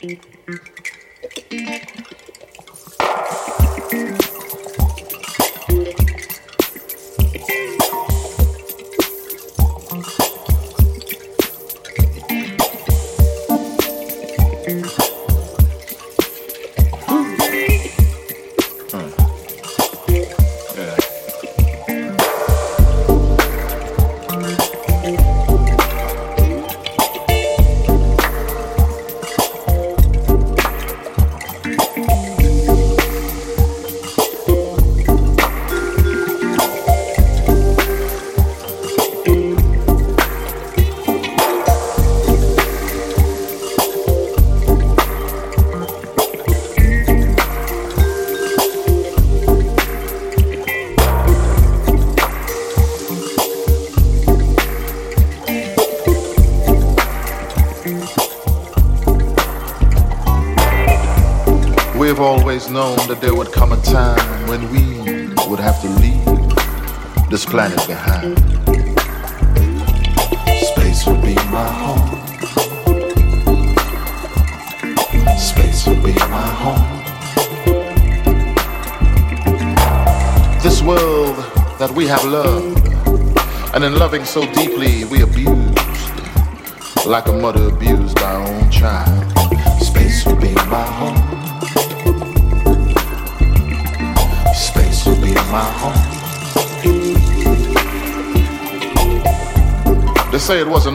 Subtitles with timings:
[0.00, 0.22] Thank
[1.50, 2.15] you.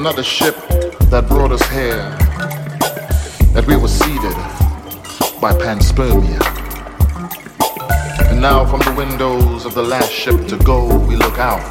[0.02, 0.56] Another ship
[1.12, 2.10] that brought us here,
[3.54, 4.34] that we were seeded
[5.40, 6.42] by panspermia.
[8.32, 11.62] And now from the windows of the last ship to go, we look out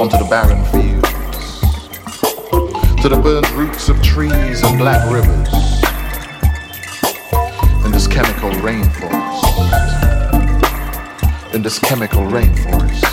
[0.00, 1.60] onto the barren fields,
[3.02, 5.52] to the burnt roots of trees and black rivers,
[7.84, 9.44] in this chemical rainforest
[11.52, 13.03] in this chemical rainforest.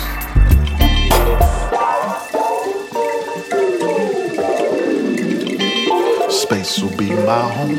[6.52, 7.76] Space will be my home.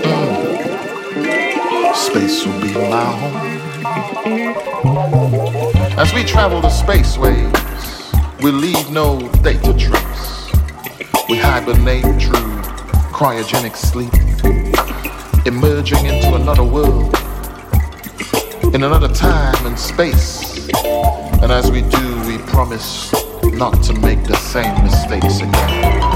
[0.00, 1.94] Mm.
[1.94, 3.36] Space will be my home.
[5.98, 7.52] As we travel the spaceways,
[8.42, 10.50] we leave no data trace.
[11.28, 12.62] We hibernate through
[13.12, 14.14] cryogenic sleep
[15.46, 17.14] emerging into another world,
[18.74, 20.70] in another time and space.
[21.42, 22.15] And as we do,
[22.56, 23.12] promise
[23.52, 26.15] not to make the same mistakes again.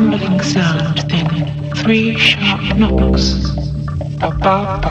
[0.00, 1.28] rumbling sound then
[1.76, 3.26] three sharp knocks.
[4.18, 4.89] Ba ba ba.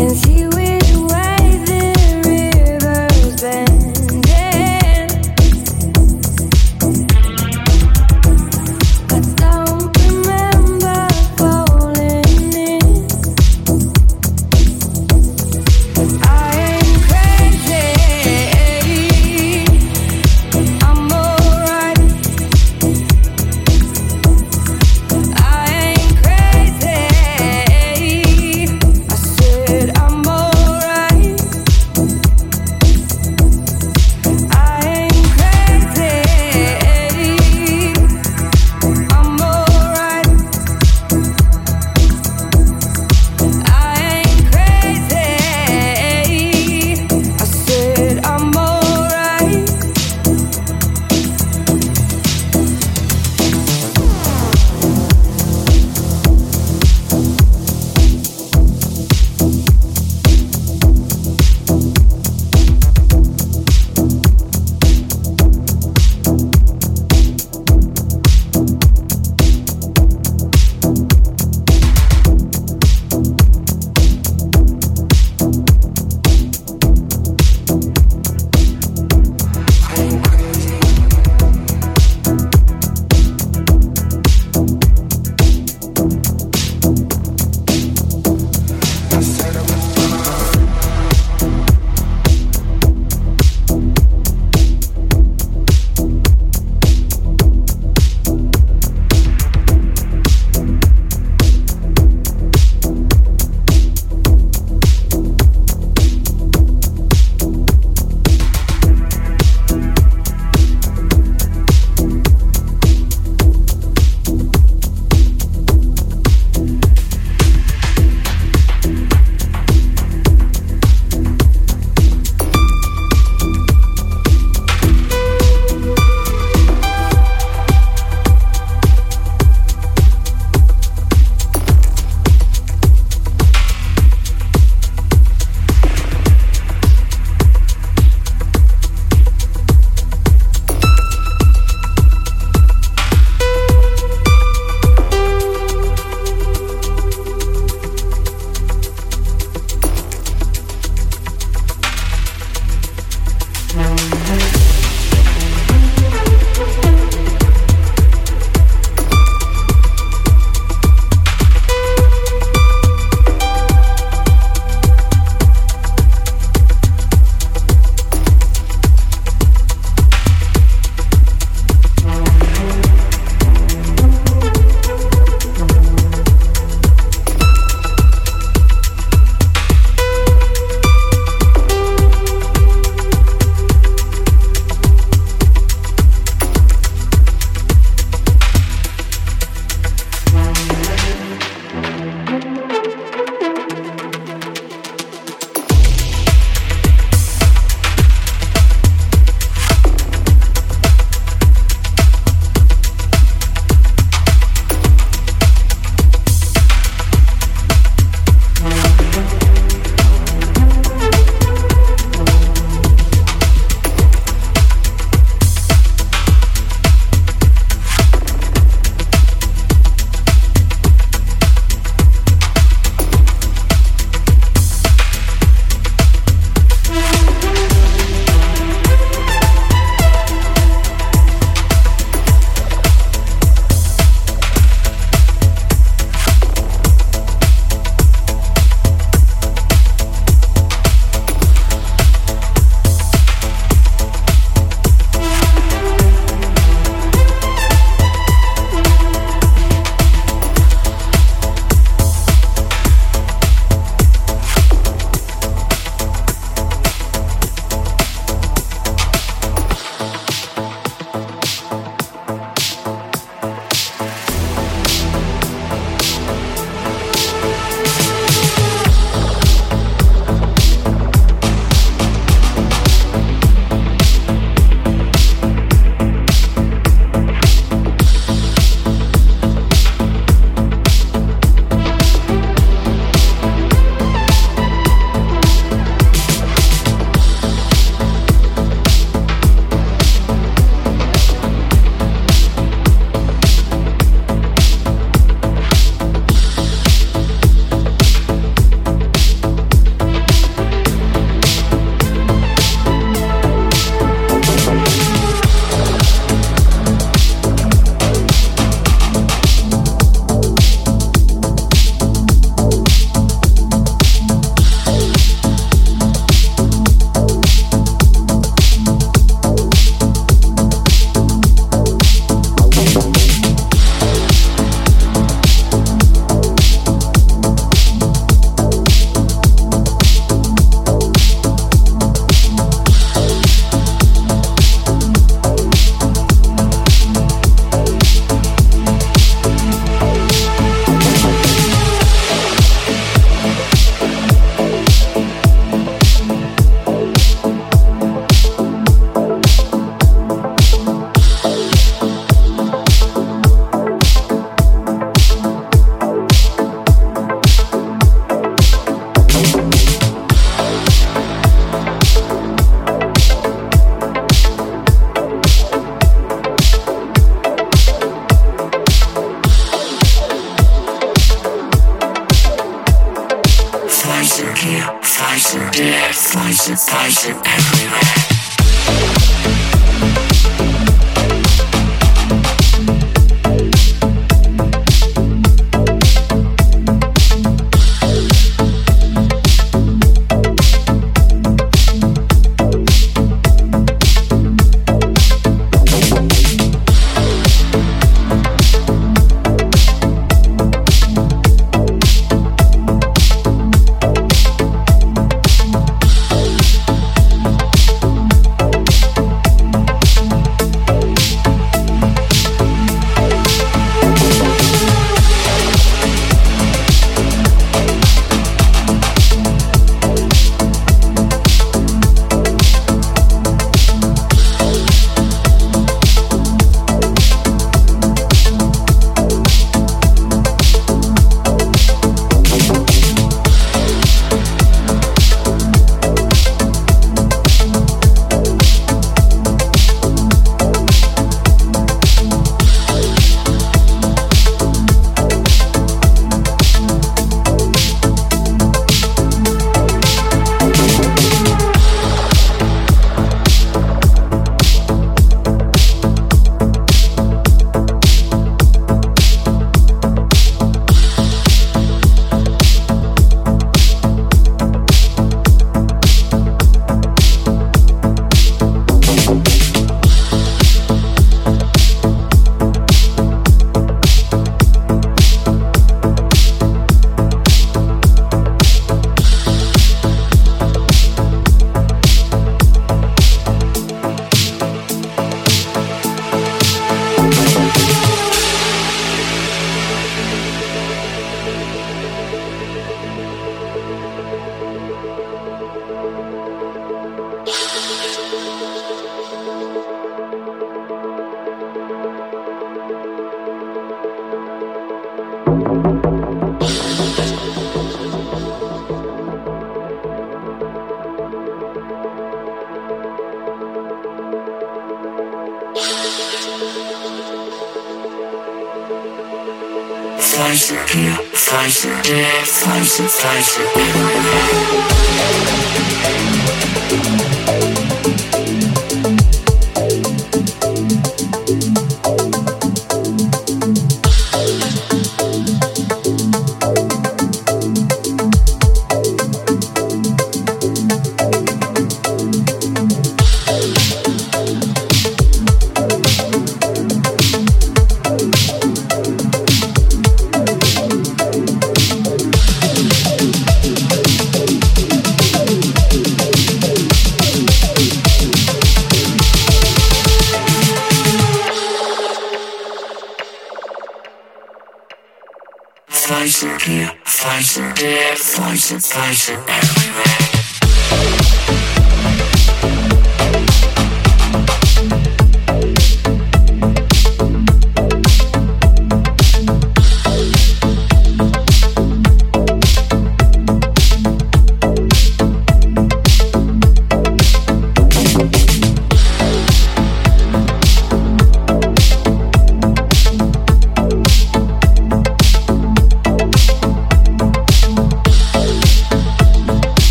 [0.00, 0.27] and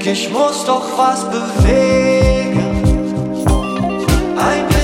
[0.00, 2.58] denk, ich muss doch was bewegen.
[4.36, 4.79] Ein